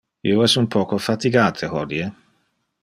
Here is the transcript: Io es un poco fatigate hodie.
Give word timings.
Io 0.29 0.39
es 0.45 0.55
un 0.61 0.67
poco 0.75 0.99
fatigate 1.09 1.71
hodie. 1.75 2.11